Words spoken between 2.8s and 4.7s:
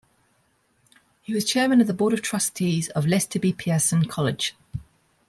of Lester B. Pearson College.